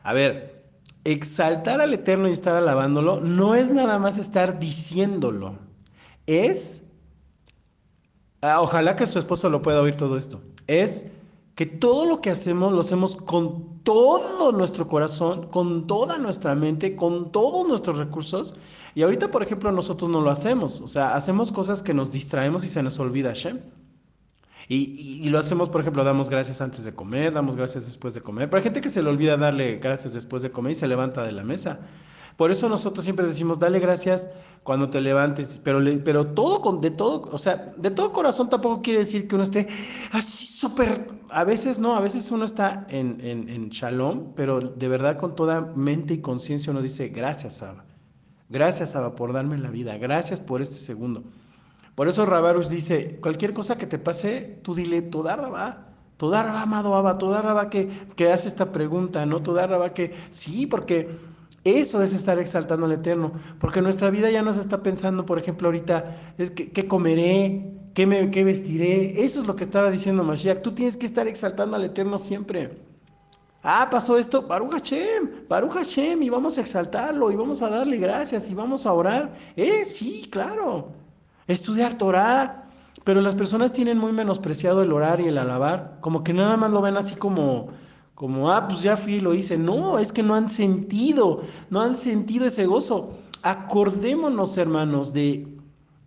A 0.03 0.13
ver, 0.13 0.65
exaltar 1.05 1.81
al 1.81 1.95
Eterno 1.95 2.29
y 2.29 2.33
estar 2.33 2.57
alabándolo 2.57 3.21
no 3.21 3.55
es 3.55 3.73
nada 3.73 3.99
más 3.99 4.19
estar 4.19 4.59
diciéndolo. 4.59 5.59
Es 6.27 6.85
Ah, 8.41 8.61
ojalá 8.61 8.95
que 8.97 9.07
su 9.07 9.19
esposo 9.19 9.51
lo 9.51 9.63
pueda 9.63 9.81
oír 9.81 9.97
todo 9.97 10.17
esto, 10.17 10.41
es 10.69 11.09
que 11.57 11.67
todo 11.67 12.07
lo 12.07 12.21
que 12.21 12.31
hacemos 12.31 12.73
lo 12.73 12.79
hacemos 12.79 13.17
con 13.17 13.83
todo 13.83 14.53
nuestro 14.53 14.87
corazón, 14.87 15.49
con 15.49 15.89
toda 15.89 16.19
nuestra 16.19 16.55
mente, 16.55 16.95
con 16.95 17.33
todos 17.33 17.67
nuestros 17.67 17.99
recursos. 17.99 18.55
Y 18.95 19.03
ahorita, 19.03 19.33
por 19.33 19.43
ejemplo, 19.43 19.73
nosotros 19.73 20.09
no 20.09 20.21
lo 20.21 20.31
hacemos. 20.31 20.81
O 20.81 20.87
sea, 20.87 21.17
hacemos 21.17 21.51
cosas 21.51 21.83
que 21.83 21.95
nos 21.95 22.13
distraemos 22.13 22.63
y 22.63 22.69
se 22.69 22.83
nos 22.85 23.01
olvida 23.01 23.31
Hashem. 23.31 23.59
Y, 24.71 25.27
lo 25.31 25.39
hacemos, 25.39 25.71
por 25.71 25.81
ejemplo, 25.81 26.05
damos 26.05 26.29
gracias 26.29 26.61
antes 26.61 26.85
de 26.85 26.95
comer, 26.95 27.33
damos 27.33 27.57
gracias 27.57 27.87
después 27.87 28.13
de 28.13 28.21
comer. 28.21 28.51
Pero 28.51 28.59
hay 28.59 28.65
gente 28.65 28.83
que 28.83 28.91
se 28.91 29.03
le 29.03 29.09
olvida 29.09 29.39
darle 29.39 29.79
gracias 29.79 30.13
después 30.13 30.43
de 30.43 30.51
comer 30.51 30.73
y 30.73 30.75
se 30.75 30.87
levanta 30.87 31.25
de 31.25 31.33
la 31.33 31.43
mesa. 31.43 31.81
Por 32.39 32.53
eso 32.53 32.69
nosotros 32.69 33.03
siempre 33.05 33.27
decimos, 33.27 33.59
dale 33.59 33.81
gracias 33.81 34.29
cuando 34.63 34.89
te 34.89 35.01
levantes, 35.01 35.61
pero, 35.65 35.81
pero 36.05 36.29
todo 36.29 36.61
con, 36.61 36.81
de 36.81 36.93
todo, 36.93 37.29
o 37.33 37.37
sea, 37.37 37.57
de 37.77 37.91
todo 37.91 38.13
corazón 38.13 38.49
tampoco 38.49 38.81
quiere 38.81 39.01
decir 39.01 39.27
que 39.27 39.35
uno 39.35 39.43
esté 39.43 39.67
así 40.13 40.47
súper, 40.47 41.11
a 41.31 41.43
veces 41.43 41.81
no, 41.81 41.97
a 41.97 42.01
veces 42.01 42.31
uno 42.31 42.45
está 42.45 42.87
en, 42.91 43.21
en, 43.21 43.71
shalom, 43.71 44.35
pero 44.37 44.61
de 44.61 44.87
verdad 44.87 45.19
con 45.19 45.35
toda 45.35 45.63
mente 45.75 46.15
y 46.15 46.19
conciencia 46.21 46.71
uno 46.71 46.81
dice, 46.81 47.09
gracias, 47.09 47.57
Saba. 47.57 47.85
Gracias, 48.49 48.93
Saba, 48.93 49.17
por 49.17 49.33
darme 49.33 49.59
la 49.59 49.71
vida. 49.71 49.99
Gracias 49.99 50.41
por 50.41 50.63
este 50.63 50.77
segundo. 50.77 51.25
Por 51.97 52.07
eso 52.07 52.25
Rabarus 52.25 52.69
dice, 52.69 53.19
cualquier 53.21 53.53
cosa 53.53 53.77
que 53.79 53.89
te 53.89 53.99
pase, 53.99 54.61
tú 54.63 54.77
dile, 54.77 55.03
toda 55.03 55.35
Rabá, 55.35 55.89
toda 56.17 56.45
Rabá, 56.45 56.63
amado 56.63 56.95
Abba, 56.95 57.19
toda 57.19 57.43
Rabá 57.43 57.69
que, 57.69 57.89
que 58.15 58.31
hace 58.31 58.47
esta 58.47 58.71
pregunta, 58.71 59.27
¿no? 59.27 59.43
Toda 59.43 59.67
Rabá 59.67 59.93
que, 59.93 60.15
sí, 60.31 60.67
porque 60.67 61.37
eso 61.77 62.03
es 62.03 62.15
estar 62.15 62.39
exaltando 62.39 62.87
al 62.87 62.93
Eterno, 62.93 63.33
porque 63.59 63.83
nuestra 63.83 64.11
vida 64.11 64.31
ya 64.31 64.43
no 64.43 64.53
se 64.53 64.61
está 64.61 64.83
pensando, 64.83 65.27
por 65.27 65.39
ejemplo, 65.39 65.69
ahorita, 65.69 66.35
es 66.39 66.51
que, 66.51 66.71
¿qué 66.71 66.87
comeré? 66.87 67.73
¿Qué, 67.95 68.07
me, 68.07 68.31
¿Qué 68.31 68.45
vestiré? 68.45 69.25
Eso 69.25 69.41
es 69.41 69.47
lo 69.47 69.57
que 69.57 69.65
estaba 69.65 69.91
diciendo 69.91 70.23
Mashiach. 70.23 70.63
Tú 70.63 70.73
tienes 70.73 70.97
que 70.97 71.07
estar 71.07 71.27
exaltando 71.27 71.77
al 71.77 71.85
Eterno 71.85 72.17
siempre. 72.17 72.79
Ah, 73.63 73.89
pasó 73.91 74.17
esto, 74.17 74.43
Baruch 74.43 74.71
Hashem, 74.71 75.49
Baruch 75.49 75.73
Hashem, 75.73 76.23
y 76.23 76.31
vamos 76.31 76.59
a 76.59 76.61
exaltarlo, 76.61 77.31
y 77.33 77.37
vamos 77.37 77.61
a 77.61 77.69
darle 77.69 77.97
gracias, 77.97 78.49
y 78.51 78.55
vamos 78.55 78.87
a 78.87 78.93
orar. 78.93 79.35
Eh, 79.57 79.85
sí, 79.85 80.29
claro. 80.31 80.93
Estudiar 81.47 81.95
Torah. 81.95 82.65
Pero 83.05 83.21
las 83.23 83.35
personas 83.35 83.73
tienen 83.73 83.97
muy 83.97 84.13
menospreciado 84.13 84.83
el 84.83 84.93
orar 84.93 85.21
y 85.21 85.29
el 85.29 85.39
alabar, 85.39 85.97
como 86.01 86.23
que 86.23 86.35
nada 86.35 86.59
más 86.59 86.71
lo 86.71 86.83
ven 86.83 86.97
así 86.99 87.17
como, 87.17 87.69
como, 88.19 88.51
ah, 88.51 88.67
pues 88.67 88.83
ya 88.83 88.97
fui 88.97 89.15
y 89.15 89.21
lo 89.21 89.33
hice. 89.33 89.57
No, 89.57 89.97
es 90.01 90.13
que 90.13 90.25
no 90.25 90.35
han 90.35 90.49
sentido, 90.49 91.43
no 91.71 91.83
han 91.83 91.97
sentido 91.97 92.47
ese 92.47 92.67
gozo. 92.67 93.11
Acordémonos, 93.43 94.57
hermanos, 94.57 95.13
de, 95.13 95.47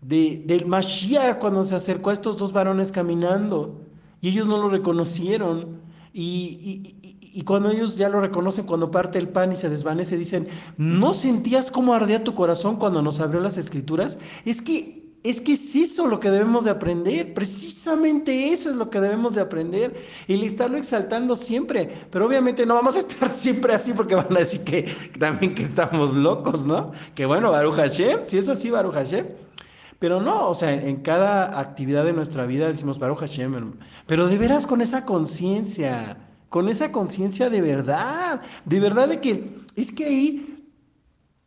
de, 0.02 0.44
del 0.46 0.66
Mashiach 0.66 1.40
cuando 1.40 1.64
se 1.64 1.74
acercó 1.74 2.10
a 2.10 2.14
estos 2.14 2.36
dos 2.38 2.52
varones 2.52 2.92
caminando. 2.92 3.80
y 4.20 4.28
ellos 4.28 4.46
no 4.46 4.58
lo 4.58 4.68
reconocieron. 4.68 5.80
Y, 6.12 6.98
y, 7.34 7.44
cuando 7.44 7.70
ellos 7.70 7.96
ya 7.96 8.10
lo 8.10 8.20
reconocen, 8.20 8.66
cuando 8.66 8.92
parte 8.92 9.18
el 9.18 9.30
pan 9.30 9.54
y 9.54 9.56
se 9.56 9.70
desvanece, 9.70 10.18
dicen, 10.18 10.50
¿no 10.76 11.14
sentías 11.14 11.72
cómo 11.72 11.94
ardía 11.94 12.26
tu 12.26 12.34
corazón 12.34 12.76
cuando 12.76 13.02
nos 13.02 13.22
abrió 13.22 13.40
las 13.40 13.58
escrituras? 13.58 14.20
Es 14.44 14.62
que 14.62 15.01
es 15.24 15.40
que 15.40 15.54
es 15.54 15.76
eso 15.76 16.08
lo 16.08 16.20
que 16.20 16.32
debemos 16.32 16.64
de 16.64 16.72
aprender, 16.72 17.34
precisamente 17.34 18.50
eso 18.50 18.70
es 18.72 18.76
lo 18.76 18.90
que 18.90 19.00
debemos 19.00 19.36
de 19.36 19.42
aprender 19.42 19.96
y 20.28 20.36
le 20.36 20.48
estarlo 20.48 20.78
exaltando 20.78 21.36
siempre, 21.36 22.08
pero 22.10 22.26
obviamente 22.26 22.66
no 22.66 22.74
vamos 22.74 22.96
a 22.96 23.00
estar 23.00 23.32
siempre 23.32 23.74
así 23.74 23.94
porque 23.94 24.16
van 24.16 24.36
a 24.36 24.40
decir 24.40 24.64
que 24.64 24.96
también 25.20 25.54
que 25.54 25.62
estamos 25.62 26.14
locos, 26.14 26.66
¿no? 26.66 26.92
Que 27.14 27.26
bueno, 27.26 27.52
Baruch 27.52 27.76
Hashem, 27.76 28.20
si 28.24 28.40
es 28.40 28.50
así 28.50 28.72
Baruch 28.72 28.94
Hashem, 28.94 29.28
pero 30.00 30.20
no, 30.20 30.50
o 30.50 30.56
sea, 30.56 30.74
en 30.74 30.98
cada 30.98 31.60
actividad 31.60 32.04
de 32.04 32.14
nuestra 32.14 32.48
vida 32.48 32.68
decimos 32.68 32.98
Baruch 32.98 33.20
Hashem, 33.20 33.74
pero 34.08 34.26
de 34.26 34.38
veras 34.40 34.66
con 34.66 34.82
esa 34.82 35.06
conciencia, 35.06 36.18
con 36.50 36.68
esa 36.68 36.92
conciencia 36.92 37.52
de 37.52 37.62
verdad, 37.62 38.42
de 38.66 38.80
verdad 38.80 39.08
de 39.08 39.22
que 39.22 39.56
es 39.76 39.92
que 39.92 40.06
ahí 40.06 40.51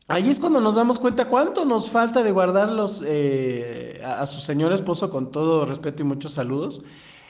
Ahí 0.07 0.29
es 0.29 0.39
cuando 0.39 0.61
nos 0.61 0.75
damos 0.75 0.99
cuenta 0.99 1.29
cuánto 1.29 1.65
nos 1.65 1.91
falta 1.91 2.23
de 2.23 2.31
guardarlos 2.31 3.03
eh, 3.07 4.03
a, 4.05 4.27
su 4.27 4.39
señor 4.39 4.75
esposo 4.75 5.09
con 5.09 5.31
todo 5.31 5.65
respeto 5.65 6.03
y 6.03 6.05
muchos 6.05 6.33
saludos. 6.33 6.83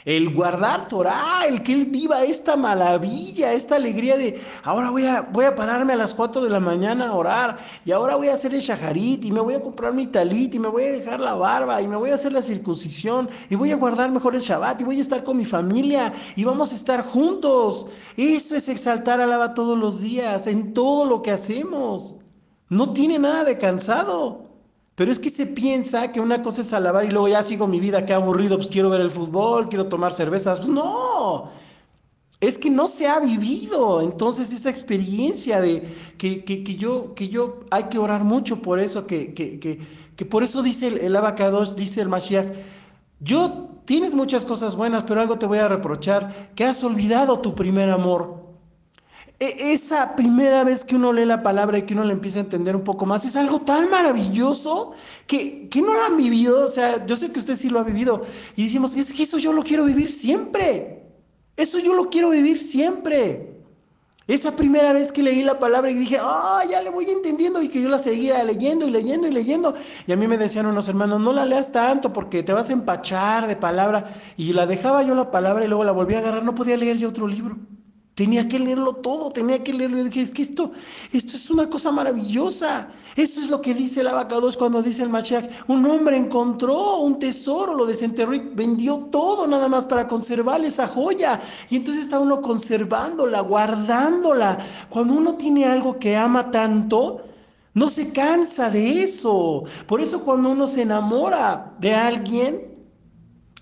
El 0.04 0.34
guardar 0.34 0.88
Torah, 0.88 1.46
el 1.48 1.62
que 1.62 1.72
él 1.72 1.86
viva 1.86 2.24
esta 2.24 2.56
maravilla, 2.56 3.52
esta 3.52 3.76
alegría 3.76 4.16
de 4.16 4.42
ahora 4.64 4.90
voy 4.90 5.06
a, 5.06 5.22
voy 5.22 5.44
a 5.44 5.54
pararme 5.54 5.92
a 5.92 5.96
las 5.96 6.14
4 6.14 6.42
de 6.42 6.50
la 6.50 6.58
mañana 6.58 7.06
a 7.08 7.14
orar 7.14 7.58
y 7.84 7.92
ahora 7.92 8.16
voy 8.16 8.26
a 8.26 8.34
hacer 8.34 8.52
el 8.52 8.60
shaharit 8.60 9.24
y 9.24 9.30
me 9.30 9.40
voy 9.40 9.54
a 9.54 9.62
comprar 9.62 9.94
mi 9.94 10.08
talit 10.08 10.56
y 10.56 10.58
me 10.58 10.68
voy 10.68 10.82
a 10.82 10.92
dejar 10.92 11.20
la 11.20 11.36
barba 11.36 11.80
y 11.80 11.86
me 11.86 11.94
voy 11.94 12.10
a 12.10 12.16
hacer 12.16 12.32
la 12.32 12.42
circuncisión 12.42 13.30
y 13.48 13.54
voy 13.54 13.70
a 13.70 13.76
guardar 13.76 14.10
mejor 14.10 14.34
el 14.34 14.40
Shabbat 14.40 14.80
y 14.80 14.84
voy 14.84 14.98
a 14.98 15.02
estar 15.02 15.22
con 15.22 15.36
mi 15.36 15.44
familia 15.44 16.12
y 16.34 16.42
vamos 16.42 16.72
a 16.72 16.74
estar 16.74 17.04
juntos. 17.04 17.86
Eso 18.16 18.56
es 18.56 18.68
exaltar 18.68 19.20
alaba 19.20 19.54
todos 19.54 19.78
los 19.78 20.00
días, 20.00 20.48
en 20.48 20.74
todo 20.74 21.04
lo 21.04 21.22
que 21.22 21.30
hacemos. 21.30 22.16
No 22.68 22.92
tiene 22.92 23.18
nada 23.18 23.44
de 23.44 23.58
cansado. 23.58 24.44
Pero 24.94 25.10
es 25.10 25.18
que 25.18 25.30
se 25.30 25.46
piensa 25.46 26.12
que 26.12 26.20
una 26.20 26.42
cosa 26.42 26.60
es 26.60 26.72
alabar 26.72 27.04
y 27.04 27.10
luego 27.10 27.26
ya 27.26 27.42
sigo 27.42 27.66
mi 27.66 27.80
vida, 27.80 28.06
qué 28.06 28.12
aburrido, 28.12 28.56
pues 28.56 28.68
quiero 28.68 28.90
ver 28.90 29.00
el 29.00 29.10
fútbol, 29.10 29.68
quiero 29.68 29.86
tomar 29.86 30.12
cervezas. 30.12 30.60
Pues 30.60 30.70
no, 30.70 31.50
es 32.40 32.58
que 32.58 32.70
no 32.70 32.86
se 32.86 33.08
ha 33.08 33.18
vivido. 33.18 34.00
Entonces 34.02 34.52
esa 34.52 34.70
experiencia 34.70 35.60
de 35.60 35.88
que, 36.16 36.76
yo, 36.78 37.14
que 37.14 37.28
yo 37.28 37.60
hay 37.70 37.84
que 37.84 37.98
orar 37.98 38.22
mucho 38.22 38.62
por 38.62 38.78
eso, 38.78 39.06
que, 39.06 39.34
que, 39.34 40.24
por 40.26 40.44
eso 40.44 40.62
dice 40.62 40.86
el, 40.86 40.98
el 40.98 41.16
abacados, 41.16 41.74
dice 41.74 42.00
el 42.00 42.08
Mashiach, 42.08 42.46
yo 43.18 43.70
tienes 43.84 44.14
muchas 44.14 44.44
cosas 44.44 44.76
buenas, 44.76 45.02
pero 45.02 45.20
algo 45.20 45.38
te 45.38 45.46
voy 45.46 45.58
a 45.58 45.66
reprochar, 45.66 46.52
que 46.54 46.64
has 46.64 46.84
olvidado 46.84 47.40
tu 47.40 47.54
primer 47.54 47.90
amor. 47.90 48.43
E, 49.40 49.72
esa 49.72 50.14
primera 50.16 50.64
vez 50.64 50.84
que 50.84 50.96
uno 50.96 51.12
lee 51.12 51.24
la 51.24 51.42
palabra 51.42 51.78
y 51.78 51.82
que 51.82 51.94
uno 51.94 52.04
la 52.04 52.12
empieza 52.12 52.38
a 52.38 52.42
entender 52.42 52.76
un 52.76 52.84
poco 52.84 53.06
más, 53.06 53.24
es 53.24 53.36
algo 53.36 53.60
tan 53.60 53.90
maravilloso 53.90 54.92
que, 55.26 55.68
que 55.68 55.82
no 55.82 55.94
lo 55.94 56.02
han 56.02 56.16
vivido. 56.16 56.66
O 56.66 56.70
sea, 56.70 57.04
yo 57.06 57.16
sé 57.16 57.32
que 57.32 57.40
usted 57.40 57.56
sí 57.56 57.68
lo 57.68 57.80
ha 57.80 57.84
vivido. 57.84 58.24
Y 58.56 58.64
decimos, 58.64 58.96
es 58.96 59.12
que 59.12 59.22
eso 59.22 59.38
yo 59.38 59.52
lo 59.52 59.64
quiero 59.64 59.84
vivir 59.84 60.08
siempre. 60.08 61.02
Eso 61.56 61.78
yo 61.78 61.94
lo 61.94 62.10
quiero 62.10 62.30
vivir 62.30 62.58
siempre. 62.58 63.54
Esa 64.26 64.56
primera 64.56 64.94
vez 64.94 65.12
que 65.12 65.22
leí 65.22 65.42
la 65.42 65.58
palabra 65.58 65.90
y 65.90 65.94
dije, 65.94 66.16
ah, 66.18 66.62
ya 66.68 66.80
le 66.80 66.88
voy 66.88 67.04
entendiendo 67.04 67.60
y 67.60 67.68
que 67.68 67.82
yo 67.82 67.90
la 67.90 67.98
seguía 67.98 68.42
leyendo 68.42 68.86
y 68.86 68.90
leyendo 68.90 69.28
y 69.28 69.30
leyendo. 69.30 69.74
Y 70.06 70.12
a 70.12 70.16
mí 70.16 70.26
me 70.26 70.38
decían 70.38 70.64
unos 70.64 70.88
hermanos, 70.88 71.20
no 71.20 71.32
la 71.32 71.44
leas 71.44 71.70
tanto 71.70 72.10
porque 72.10 72.42
te 72.42 72.54
vas 72.54 72.70
a 72.70 72.72
empachar 72.72 73.46
de 73.46 73.56
palabra. 73.56 74.14
Y 74.38 74.54
la 74.54 74.66
dejaba 74.66 75.02
yo 75.02 75.14
la 75.14 75.30
palabra 75.30 75.64
y 75.64 75.68
luego 75.68 75.84
la 75.84 75.92
volví 75.92 76.14
a 76.14 76.20
agarrar, 76.20 76.42
no 76.42 76.54
podía 76.54 76.76
leer 76.78 76.96
ya 76.96 77.08
otro 77.08 77.26
libro. 77.26 77.58
Tenía 78.14 78.48
que 78.48 78.60
leerlo 78.60 78.94
todo, 78.94 79.32
tenía 79.32 79.62
que 79.64 79.72
leerlo. 79.72 79.98
Y 79.98 80.04
dije, 80.04 80.20
es 80.20 80.30
que 80.30 80.42
esto, 80.42 80.70
esto 81.12 81.36
es 81.36 81.50
una 81.50 81.68
cosa 81.68 81.90
maravillosa. 81.90 82.88
Esto 83.16 83.40
es 83.40 83.48
lo 83.48 83.60
que 83.60 83.74
dice 83.74 84.00
el 84.00 84.08
abacados 84.08 84.56
cuando 84.56 84.82
dice 84.82 85.02
el 85.02 85.08
Mashiach. 85.08 85.50
Un 85.68 85.84
hombre 85.86 86.16
encontró 86.16 86.98
un 86.98 87.18
tesoro, 87.18 87.74
lo 87.74 87.86
desenterró 87.86 88.34
y 88.34 88.40
vendió 88.40 89.08
todo 89.10 89.46
nada 89.48 89.68
más 89.68 89.84
para 89.86 90.06
conservar 90.06 90.60
esa 90.62 90.86
joya. 90.86 91.40
Y 91.70 91.76
entonces 91.76 92.04
está 92.04 92.20
uno 92.20 92.40
conservándola, 92.40 93.40
guardándola. 93.40 94.58
Cuando 94.88 95.14
uno 95.14 95.34
tiene 95.34 95.66
algo 95.66 95.98
que 95.98 96.16
ama 96.16 96.52
tanto, 96.52 97.20
no 97.72 97.88
se 97.88 98.12
cansa 98.12 98.70
de 98.70 99.02
eso. 99.02 99.64
Por 99.88 100.00
eso 100.00 100.20
cuando 100.24 100.50
uno 100.50 100.68
se 100.68 100.82
enamora 100.82 101.74
de 101.80 101.94
alguien, 101.94 102.86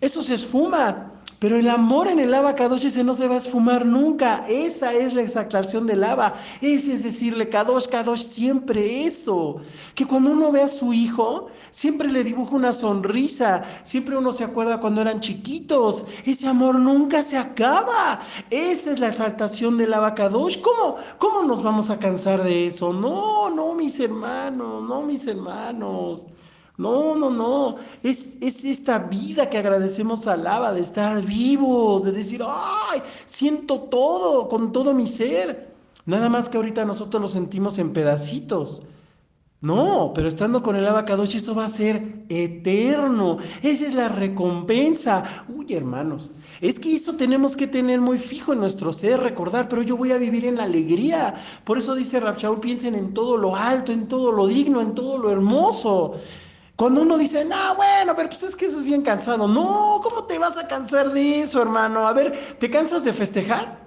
eso 0.00 0.20
se 0.20 0.34
esfuma. 0.34 1.11
Pero 1.42 1.58
el 1.58 1.68
amor 1.68 2.06
en 2.06 2.20
el 2.20 2.30
Kadosh 2.54 2.86
ese 2.86 3.02
no 3.02 3.16
se 3.16 3.26
va 3.26 3.34
a 3.34 3.38
esfumar 3.38 3.84
nunca. 3.84 4.44
Esa 4.48 4.92
es 4.92 5.12
la 5.12 5.22
exaltación 5.22 5.88
del 5.88 6.02
lava. 6.02 6.36
Ese 6.60 6.92
es 6.92 7.02
decirle 7.02 7.48
Kadosh, 7.48 7.88
Kadosh, 7.88 8.22
siempre 8.22 9.06
eso. 9.06 9.56
Que 9.96 10.06
cuando 10.06 10.30
uno 10.30 10.52
ve 10.52 10.62
a 10.62 10.68
su 10.68 10.92
hijo, 10.92 11.48
siempre 11.72 12.06
le 12.12 12.22
dibuja 12.22 12.54
una 12.54 12.72
sonrisa. 12.72 13.64
Siempre 13.82 14.16
uno 14.16 14.30
se 14.30 14.44
acuerda 14.44 14.78
cuando 14.78 15.00
eran 15.00 15.18
chiquitos. 15.18 16.06
Ese 16.24 16.46
amor 16.46 16.78
nunca 16.78 17.24
se 17.24 17.36
acaba. 17.36 18.22
Esa 18.48 18.92
es 18.92 19.00
la 19.00 19.08
exaltación 19.08 19.76
del 19.76 19.90
lava 19.90 20.14
Kadosh. 20.14 20.60
¿Cómo, 20.60 20.98
¿Cómo 21.18 21.42
nos 21.42 21.60
vamos 21.60 21.90
a 21.90 21.98
cansar 21.98 22.44
de 22.44 22.68
eso? 22.68 22.92
No, 22.92 23.50
no, 23.50 23.74
mis 23.74 23.98
hermanos, 23.98 24.84
no, 24.88 25.02
mis 25.02 25.26
hermanos. 25.26 26.24
No, 26.82 27.14
no, 27.16 27.30
no. 27.30 27.76
Es, 28.02 28.36
es 28.40 28.64
esta 28.64 28.98
vida 28.98 29.48
que 29.48 29.58
agradecemos 29.58 30.26
a 30.26 30.36
Lava, 30.36 30.72
de 30.72 30.80
estar 30.80 31.22
vivos, 31.22 32.04
de 32.04 32.12
decir, 32.12 32.42
ay, 32.44 33.00
siento 33.24 33.82
todo, 33.82 34.48
con 34.48 34.72
todo 34.72 34.92
mi 34.92 35.06
ser. 35.06 35.72
Nada 36.04 36.28
más 36.28 36.48
que 36.48 36.56
ahorita 36.56 36.84
nosotros 36.84 37.22
lo 37.22 37.28
sentimos 37.28 37.78
en 37.78 37.92
pedacitos. 37.92 38.82
No, 39.60 40.10
pero 40.12 40.26
estando 40.26 40.60
con 40.60 40.74
el 40.74 40.88
abacadosh, 40.88 41.36
esto 41.36 41.54
va 41.54 41.66
a 41.66 41.68
ser 41.68 42.24
eterno. 42.28 43.38
Esa 43.62 43.86
es 43.86 43.94
la 43.94 44.08
recompensa. 44.08 45.44
Uy, 45.48 45.72
hermanos, 45.72 46.32
es 46.60 46.80
que 46.80 46.92
eso 46.92 47.14
tenemos 47.14 47.56
que 47.56 47.68
tener 47.68 48.00
muy 48.00 48.18
fijo 48.18 48.52
en 48.52 48.58
nuestro 48.58 48.92
ser, 48.92 49.20
recordar, 49.20 49.68
pero 49.68 49.82
yo 49.82 49.96
voy 49.96 50.10
a 50.10 50.18
vivir 50.18 50.46
en 50.46 50.56
la 50.56 50.64
alegría. 50.64 51.36
Por 51.62 51.78
eso 51.78 51.94
dice 51.94 52.18
Rabchaul, 52.18 52.58
piensen 52.58 52.96
en 52.96 53.14
todo 53.14 53.36
lo 53.36 53.54
alto, 53.54 53.92
en 53.92 54.08
todo 54.08 54.32
lo 54.32 54.48
digno, 54.48 54.80
en 54.80 54.96
todo 54.96 55.16
lo 55.16 55.30
hermoso. 55.30 56.14
Cuando 56.76 57.02
uno 57.02 57.18
dice, 57.18 57.44
no, 57.44 57.74
bueno, 57.76 58.14
pero 58.16 58.28
pues 58.28 58.42
es 58.42 58.56
que 58.56 58.66
eso 58.66 58.78
es 58.78 58.84
bien 58.84 59.02
cansado. 59.02 59.46
No, 59.46 60.00
¿cómo 60.02 60.24
te 60.24 60.38
vas 60.38 60.56
a 60.56 60.66
cansar 60.66 61.12
de 61.12 61.42
eso, 61.42 61.60
hermano? 61.60 62.08
A 62.08 62.12
ver, 62.12 62.56
¿te 62.58 62.70
cansas 62.70 63.04
de 63.04 63.12
festejar? 63.12 63.80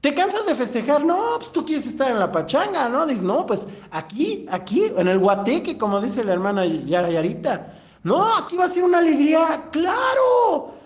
¿Te 0.00 0.14
cansas 0.14 0.46
de 0.46 0.54
festejar? 0.54 1.04
No, 1.04 1.18
pues 1.38 1.50
tú 1.50 1.64
quieres 1.64 1.86
estar 1.86 2.10
en 2.10 2.20
la 2.20 2.30
pachanga, 2.30 2.88
¿no? 2.88 3.06
Dices, 3.06 3.24
no, 3.24 3.44
pues 3.46 3.66
aquí, 3.90 4.46
aquí, 4.50 4.92
en 4.96 5.08
el 5.08 5.18
guateque, 5.18 5.76
como 5.76 6.00
dice 6.00 6.22
la 6.22 6.34
hermana 6.34 6.64
Yara 6.64 7.10
Yarita. 7.10 7.74
No, 8.04 8.24
aquí 8.36 8.56
va 8.56 8.66
a 8.66 8.68
ser 8.68 8.84
una 8.84 8.98
alegría, 8.98 9.68
claro. 9.72 10.77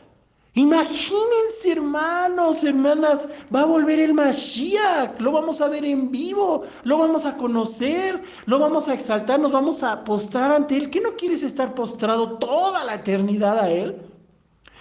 Imagínense, 0.55 1.73
hermanos, 1.73 2.63
hermanas, 2.63 3.27
va 3.55 3.63
a 3.63 3.65
volver 3.65 3.99
el 3.99 4.13
Mashiach, 4.13 5.19
lo 5.19 5.33
vamos 5.33 5.63
a 5.63 5.69
ver 5.69 5.83
en 5.83 6.11
vivo, 6.11 6.65
lo 6.85 6.99
vamos 6.99 7.25
a 7.25 7.39
conocer, 7.39 8.23
lo 8.45 8.59
vamos 8.59 8.87
a 8.87 8.93
exaltar, 8.93 9.41
nos 9.41 9.51
vamos 9.51 9.83
a 9.83 10.05
postrar 10.05 10.53
ante 10.53 10.77
Él. 10.77 10.91
¿Qué 10.91 11.01
no 11.01 11.17
quieres 11.17 11.43
estar 11.43 11.75
postrado 11.75 12.37
toda 12.37 12.85
la 12.85 12.97
eternidad 12.97 13.59
a 13.59 13.71
Él? 13.71 13.97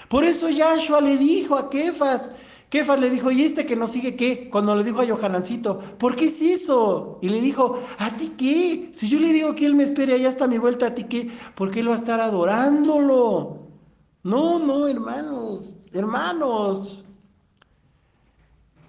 Por 0.10 0.26
eso 0.26 0.50
Yahshua 0.50 1.00
le 1.00 1.16
dijo 1.16 1.56
a 1.56 1.70
Kefas, 1.70 2.34
Kefas 2.70 3.00
le 3.00 3.10
dijo, 3.10 3.32
¿y 3.32 3.44
este 3.44 3.66
que 3.66 3.78
nos 3.78 3.92
sigue 3.92 4.18
qué? 4.18 4.50
Cuando 4.50 4.76
le 4.76 4.84
dijo 4.84 5.00
a 5.00 5.08
Johanancito, 5.08 5.80
¿por 5.98 6.18
qué 6.18 6.26
es 6.26 6.42
eso? 6.42 7.18
Y 7.22 7.30
le 7.30 7.40
dijo, 7.40 7.82
¿a 7.98 8.18
ti 8.18 8.34
qué? 8.38 8.90
Si 8.92 9.08
yo 9.08 9.20
le 9.20 9.32
digo 9.32 9.56
que 9.56 9.66
Él 9.66 9.76
me 9.76 9.84
espere 9.84 10.16
allá 10.16 10.28
hasta 10.28 10.48
mi 10.48 10.58
vuelta, 10.58 10.88
¿a 10.88 10.94
ti 10.94 11.06
qué? 11.06 11.32
Porque 11.56 11.80
Él 11.80 11.88
va 11.88 11.94
a 11.94 12.00
estar 12.00 12.20
adorándolo. 12.20 13.61
No, 14.24 14.60
no, 14.60 14.88
hermanos, 14.88 15.78
hermanos. 15.92 17.04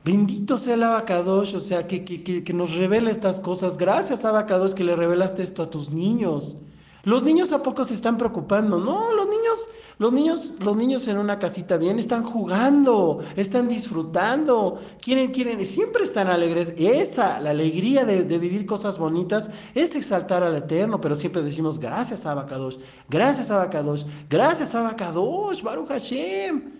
Bendito 0.04 0.58
sea 0.58 0.74
el 0.74 0.82
Abacadosh, 0.82 1.54
o 1.54 1.60
sea, 1.60 1.86
que, 1.86 2.04
que, 2.04 2.42
que, 2.42 2.52
nos 2.52 2.74
revela 2.74 3.10
estas 3.10 3.38
cosas. 3.38 3.78
Gracias, 3.78 4.24
Abacadosh, 4.24 4.72
que 4.72 4.84
le 4.84 4.96
revelaste 4.96 5.42
esto 5.42 5.62
a 5.62 5.70
tus 5.70 5.90
niños. 5.90 6.56
Los 7.04 7.22
niños 7.22 7.52
a 7.52 7.62
poco 7.62 7.84
se 7.84 7.94
están 7.94 8.18
preocupando. 8.18 8.78
No, 8.78 9.12
los 9.12 9.28
niños 9.28 9.68
los 9.98 10.12
niños, 10.12 10.54
los 10.60 10.76
niños 10.76 11.06
en 11.08 11.18
una 11.18 11.38
casita 11.38 11.76
bien 11.76 11.98
están 11.98 12.22
jugando, 12.24 13.22
están 13.36 13.68
disfrutando, 13.68 14.80
quieren, 15.00 15.32
quieren, 15.32 15.64
siempre 15.64 16.02
están 16.02 16.28
alegres. 16.28 16.74
Esa, 16.76 17.40
la 17.40 17.50
alegría 17.50 18.04
de, 18.04 18.22
vivir 18.38 18.66
cosas 18.66 18.98
bonitas, 18.98 19.50
es 19.74 19.94
exaltar 19.94 20.42
al 20.42 20.56
Eterno, 20.56 21.00
pero 21.00 21.14
siempre 21.14 21.42
decimos 21.42 21.78
gracias 21.78 22.26
a 22.26 22.32
Abacadosh, 22.32 22.76
gracias 23.08 23.50
a 23.50 23.56
Abacadosh, 23.56 24.04
gracias 24.28 24.74
a 24.74 24.80
Abacadosh, 24.80 25.62
Baruch 25.62 25.88
Hashem. 25.88 26.72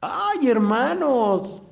Ay, 0.00 0.48
hermanos, 0.48 1.62